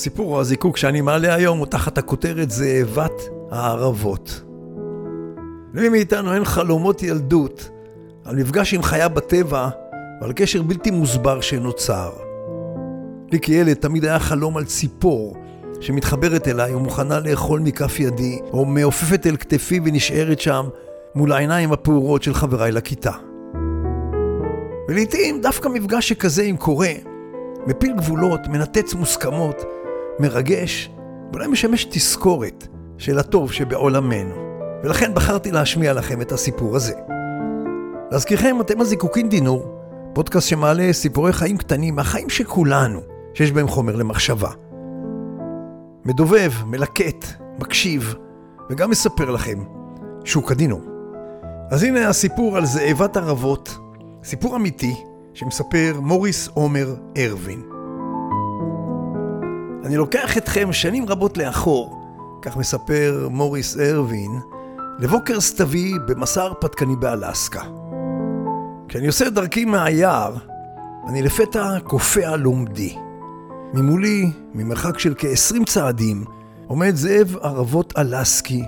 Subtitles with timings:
[0.00, 3.12] הסיפור או הזיקוק שאני מעלה היום הוא תחת הכותרת זאבת
[3.50, 4.42] הערבות.
[5.74, 7.70] למי מאיתנו אין חלומות ילדות
[8.24, 9.68] על מפגש עם חיה בטבע
[10.20, 12.10] ועל קשר בלתי מוסבר שנוצר.
[13.32, 15.36] לי כילד תמיד היה חלום על ציפור
[15.80, 20.68] שמתחברת אליי ומוכנה לאכול מכף ידי, או מעופפת אל כתפי ונשארת שם
[21.14, 23.12] מול העיניים הפעורות של חבריי לכיתה.
[24.88, 26.88] ולעיתים דווקא מפגש שכזה עם קורא,
[27.66, 29.64] מפיל גבולות, מנתץ מוסכמות,
[30.20, 30.90] מרגש,
[31.32, 32.66] ואולי משמש תזכורת
[32.98, 34.34] של הטוב שבעולמנו.
[34.82, 36.94] ולכן בחרתי להשמיע לכם את הסיפור הזה.
[38.12, 39.80] להזכירכם, אתם הזיקוקין דינור,
[40.12, 43.00] פודקאסט שמעלה סיפורי חיים קטנים מהחיים של כולנו,
[43.34, 44.50] שיש בהם חומר למחשבה.
[46.04, 47.26] מדובב, מלקט,
[47.58, 48.14] מקשיב,
[48.70, 49.64] וגם מספר לכם
[50.24, 50.82] שהוא כדינור.
[51.70, 53.78] אז הנה הסיפור על זאבת ערבות,
[54.24, 54.94] סיפור אמיתי
[55.34, 57.69] שמספר מוריס עומר ארווין.
[59.84, 62.00] אני לוקח אתכם שנים רבות לאחור,
[62.42, 64.40] כך מספר מוריס ארווין,
[64.98, 67.62] לבוקר סתווי במסע הרפתקני באלסקה.
[68.88, 70.36] כשאני עושה את דרכי מהיער,
[71.08, 72.96] אני לפתע קופע לומדי.
[73.74, 76.24] ממולי, ממרחק של כ-20 צעדים,
[76.66, 78.62] עומד זאב ערבות אלסקי,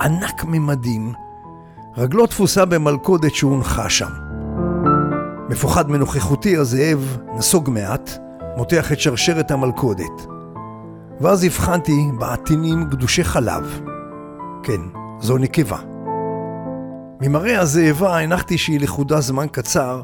[0.00, 1.12] ענק ממדים,
[1.96, 4.10] רגלו תפוסה במלכודת שהונחה שם.
[5.48, 8.10] מפוחד מנוכחותי הזאב נסוג מעט,
[8.56, 10.33] מותח את שרשרת המלכודת.
[11.20, 13.80] ואז הבחנתי בעטינים גדושי חלב.
[14.62, 14.80] כן,
[15.20, 15.78] זו נקבה.
[17.20, 20.02] ממראה הזאבה הנחתי שהיא לכודה זמן קצר,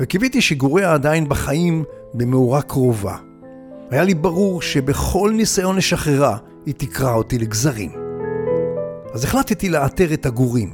[0.00, 3.16] וקיוויתי שגוריה עדיין בחיים במאורה קרובה.
[3.90, 6.36] היה לי ברור שבכל ניסיון לשחררה,
[6.66, 7.90] היא תקרע אותי לגזרים.
[9.12, 10.70] אז החלטתי לאתר את הגורים.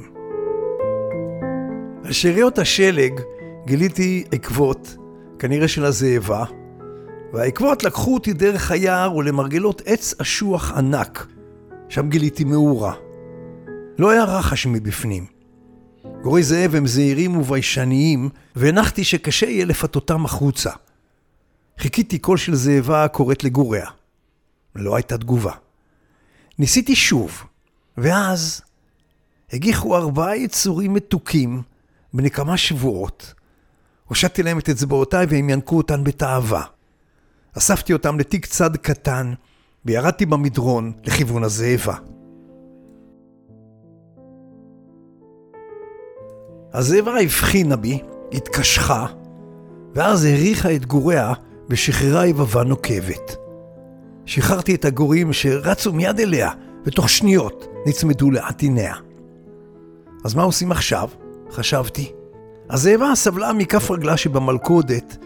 [2.03, 3.21] על שאריות השלג
[3.65, 4.97] גיליתי עקבות,
[5.39, 6.43] כנראה של הזאבה,
[7.33, 11.27] והעקבות לקחו אותי דרך היער ולמרגלות עץ אשוח ענק,
[11.89, 12.93] שם גיליתי מאורה.
[13.97, 15.25] לא היה רחש מבפנים.
[16.21, 20.71] גורי זאב הם זהירים וביישניים, והנחתי שקשה יהיה לפתותם החוצה.
[21.79, 23.85] חיכיתי קול של זאבה הקוראת לגוריה.
[24.75, 25.53] לא הייתה תגובה.
[26.59, 27.43] ניסיתי שוב,
[27.97, 28.61] ואז
[29.53, 31.61] הגיחו ארבעה יצורים מתוקים
[32.13, 33.33] בני כמה שבועות.
[34.05, 36.63] הושטתי להם את אצבעותיי והם ינקו אותן בתאווה.
[37.57, 39.33] אספתי אותם לתיק צד קטן
[39.85, 41.95] וירדתי במדרון לכיוון הזאבה.
[46.73, 47.99] הזאבה הבחינה בי,
[48.31, 49.05] התקשחה,
[49.95, 51.33] ואז הריחה את גוריה
[51.69, 53.35] ושחררה יבבה נוקבת.
[54.25, 56.51] שחררתי את הגורים שרצו מיד אליה,
[56.85, 58.95] ותוך שניות נצמדו לעטיניה.
[60.25, 61.09] אז מה עושים עכשיו?
[61.51, 62.11] חשבתי.
[62.69, 65.17] הזאבה סבלה מכף רגלה שבמלכודת,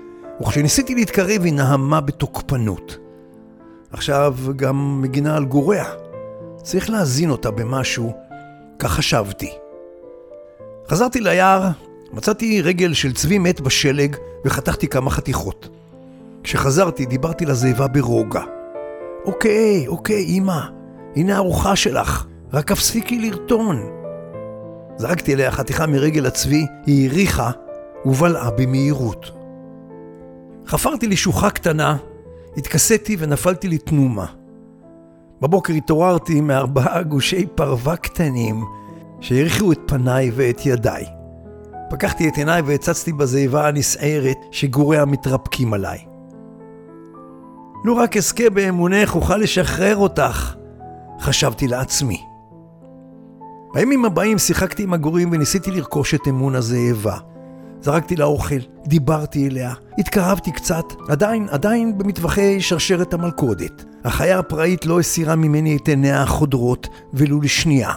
[0.42, 2.98] וכשניסיתי להתקרב היא נהמה בתוקפנות.
[3.92, 5.86] עכשיו גם מגינה על גוריה.
[6.64, 8.14] צריך להזין אותה במשהו,
[8.80, 9.52] כך חשבתי.
[10.90, 11.70] חזרתי ליער,
[12.14, 15.70] מצאתי רגל של צבי מת בשלג וחתכתי כמה חתיכות.
[16.44, 18.42] כשחזרתי דיברתי לזאבה ברוגע.
[19.26, 20.60] אוקיי, אוקיי, אמא,
[21.16, 23.90] הנה הארוחה שלך, רק הפסיקי לרטון.
[24.98, 27.52] זרקתי אליה חתיכה מרגל הצבי, היא הריחה
[28.06, 29.32] ובלעה במהירות.
[30.68, 31.98] חפרתי לי שוחה קטנה,
[32.58, 34.26] התכסיתי ונפלתי לתנומה.
[35.42, 38.64] בבוקר התעוררתי מארבעה גושי פרווה קטנים
[39.22, 41.06] שהריחו את פניי ואת ידיי.
[41.90, 46.06] פקחתי את עיניי והצצתי בזיבה הנסערת שגוריה מתרפקים עליי.
[47.86, 50.56] לו רק אזכה באמונך אוכל לשחרר אותך,
[51.20, 52.22] חשבתי לעצמי.
[53.74, 57.18] בימים הבאים שיחקתי עם הגורים וניסיתי לרכוש את אמון הזאבה.
[57.84, 63.86] זרקתי לה אוכל, דיברתי אליה, התקרבתי קצת, עדיין, עדיין במטווחי שרשרת המלכודת.
[64.04, 67.92] החיה הפראית לא הסירה ממני את עיניה החודרות, ולו לשנייה.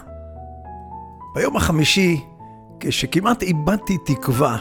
[1.35, 2.25] ביום החמישי,
[2.81, 4.56] כשכמעט איבדתי תקווה,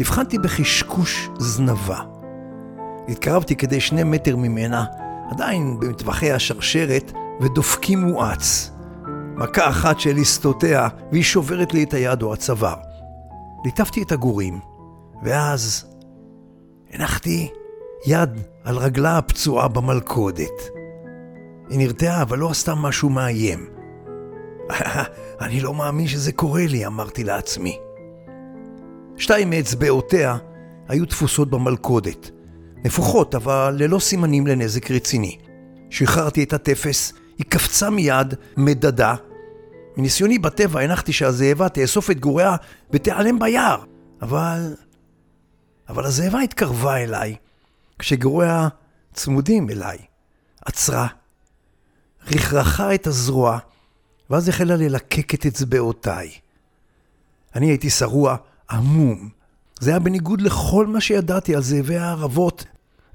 [0.00, 2.00] הבחנתי בחשקוש זנבה.
[3.08, 4.84] התקרבתי כדי שני מטר ממנה,
[5.30, 8.70] עדיין במטווחי השרשרת, ודופקי מואץ.
[9.36, 12.93] מכה אחת של ליסטותיה, והיא שוברת לי את היד או הצוואר.
[13.64, 14.60] ליטפתי את הגורים,
[15.22, 15.84] ואז
[16.90, 17.50] הנחתי
[18.06, 18.30] יד
[18.64, 20.62] על רגלה הפצועה במלכודת.
[21.70, 23.66] היא נרתעה, אבל לא עשתה משהו מאיים.
[25.40, 27.78] אני לא מאמין שזה קורה לי, אמרתי לעצמי.
[29.16, 30.36] שתיים מאצבעותיה
[30.88, 32.30] היו תפוסות במלכודת.
[32.84, 35.38] נפוחות, אבל ללא סימנים לנזק רציני.
[35.90, 39.14] שחררתי את הטפס, היא קפצה מיד, מדדה.
[39.96, 42.56] מניסיוני בטבע הנחתי שהזאבה תאסוף את גוריה
[42.90, 43.84] ותיעלם ביער.
[44.22, 44.74] אבל...
[45.88, 47.36] אבל הזאבה התקרבה אליי,
[47.98, 48.68] כשגוריה
[49.14, 49.98] צמודים אליי.
[50.64, 51.06] עצרה,
[52.26, 53.58] רכרכה את הזרוע,
[54.30, 56.30] ואז החלה ללקק את אצבעותיי.
[57.54, 58.36] אני הייתי שרוע
[58.70, 59.28] עמום.
[59.80, 62.64] זה היה בניגוד לכל מה שידעתי על זאבי הערבות,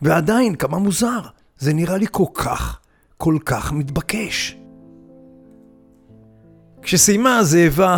[0.02, 1.22] ועדיין, כמה מוזר,
[1.58, 2.80] זה נראה לי כל כך,
[3.18, 4.59] כל כך מתבקש.
[6.90, 7.98] כשסיימה הזאבה,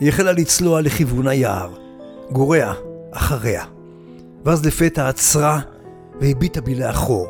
[0.00, 1.70] היא החלה לצלוע לכיוון היער,
[2.30, 2.72] גורע
[3.12, 3.64] אחריה,
[4.44, 5.60] ואז לפתע עצרה
[6.20, 7.28] והביטה בי לאחור.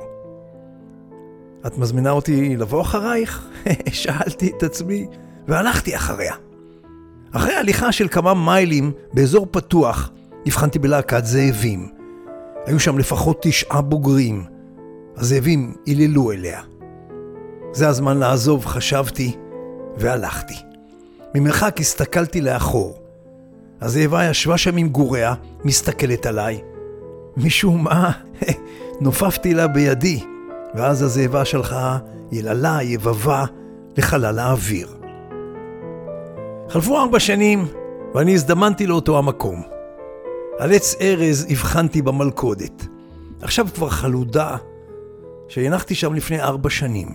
[1.67, 3.49] את מזמינה אותי לבוא אחרייך?
[3.93, 5.07] שאלתי את עצמי,
[5.49, 6.35] והלכתי אחריה.
[7.33, 10.11] אחרי הליכה של כמה מיילים באזור פתוח,
[10.47, 11.89] הבחנתי בלהקת זאבים.
[12.67, 14.45] היו שם לפחות תשעה בוגרים.
[15.17, 16.61] הזאבים היללו אליה.
[17.73, 19.37] זה הזמן לעזוב, חשבתי,
[19.97, 20.76] והלכתי.
[21.39, 22.99] ממרחק הסתכלתי לאחור.
[23.81, 25.35] הזאבה ישבה שם עם גוריה,
[25.65, 26.61] מסתכלת עליי.
[27.37, 28.11] משום מה,
[29.01, 30.25] נופפתי לה בידי,
[30.75, 31.99] ואז הזאבה שלחה
[32.33, 33.45] יללה, יבבה,
[33.97, 34.89] לחלל האוויר.
[36.69, 37.67] חלפו ארבע שנים,
[38.15, 39.63] ואני הזדמנתי לאותו המקום.
[40.59, 42.87] על עץ ארז הבחנתי במלכודת.
[43.43, 44.57] עכשיו כבר חלודה,
[45.49, 47.09] שהנחתי שם לפני ארבע שנים.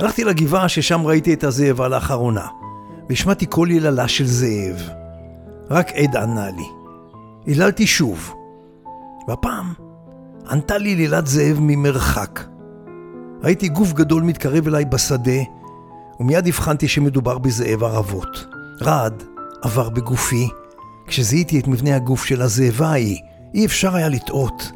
[0.00, 2.46] הלכתי לגבעה ששם ראיתי את הזאבה לאחרונה,
[3.08, 4.88] והשמעתי קול יללה של זאב.
[5.70, 6.66] רק עד ענה לי.
[7.46, 8.34] היללתי שוב,
[9.28, 9.72] והפעם
[10.50, 12.40] ענתה לי לילת זאב ממרחק.
[13.42, 15.42] ראיתי גוף גדול מתקרב אליי בשדה,
[16.20, 18.46] ומיד הבחנתי שמדובר בזאב ערבות.
[18.82, 19.22] רעד
[19.62, 20.48] עבר בגופי,
[21.06, 23.18] כשזיהיתי את מבנה הגוף של הזאבה ההיא,
[23.54, 24.72] אי אפשר היה לטעות.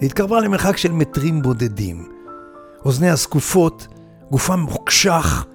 [0.00, 2.08] היא התקרבה למרחק של מטרים בודדים.
[2.84, 3.88] אוזניה זקופות,
[4.30, 5.46] גופה מוקשח,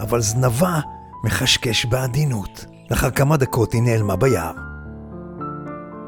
[0.00, 0.80] אבל זנבה
[1.24, 2.64] מחשקש בעדינות.
[2.90, 4.52] לאחר כמה דקות היא נעלמה ביער.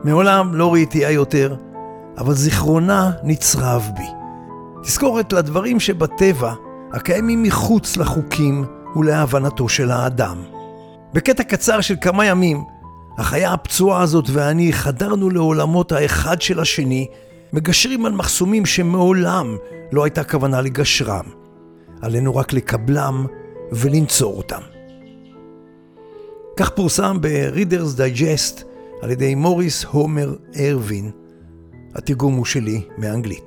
[0.05, 1.57] מעולם לא ראיתיה יותר,
[2.19, 4.07] אבל זיכרונה נצרב בי.
[4.83, 6.55] תזכורת לדברים שבטבע,
[6.93, 8.65] הקיימים מחוץ לחוקים
[8.97, 10.43] ולהבנתו של האדם.
[11.13, 12.65] בקטע קצר של כמה ימים,
[13.19, 17.07] החיה הפצועה הזאת ואני חדרנו לעולמות האחד של השני,
[17.53, 19.57] מגשרים על מחסומים שמעולם
[19.93, 21.25] לא הייתה כוונה לגשרם.
[22.03, 23.27] עלינו רק לקבלם
[23.73, 24.61] ולנצור אותם.
[26.57, 28.65] כך פורסם ב-Reader's Digest
[29.03, 31.11] על ידי מוריס הומר ארווין.
[31.95, 33.45] התרגום הוא שלי מאנגלית.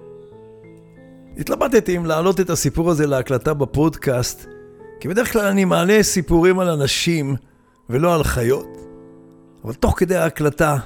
[1.37, 4.45] התלבטתי אם להעלות את הסיפור הזה להקלטה בפודקאסט,
[4.99, 7.35] כי בדרך כלל אני מעלה סיפורים על אנשים
[7.89, 8.77] ולא על חיות.
[9.63, 10.77] אבל תוך כדי ההקלטה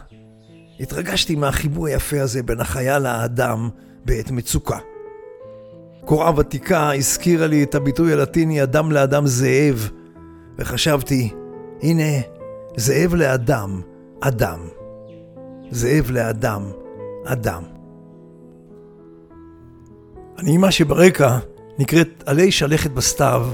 [0.80, 3.70] התרגשתי מהחיבור היפה הזה בין החיה לאדם
[4.06, 4.78] בעת מצוקה.
[6.08, 9.90] קוראה ותיקה הזכירה לי את הביטוי הלטיני אדם לאדם זאב,
[10.58, 11.34] וחשבתי,
[11.82, 12.22] הנה,
[12.78, 13.82] זאב לאדם,
[14.20, 14.60] אדם.
[15.72, 16.64] זאב לאדם,
[17.26, 17.64] אדם.
[20.38, 21.38] הנעימה שברקע
[21.80, 23.48] נקראת עלי שלכת בסתיו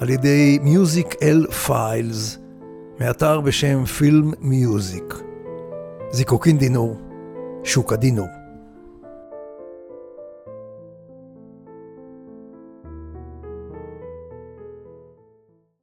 [0.00, 2.38] על ידי מיוזיק אל פיילס
[3.00, 5.14] מאתר בשם פילם מיוזיק.
[6.10, 6.96] זיקוקין דינור,
[7.64, 8.43] שוק הדינור.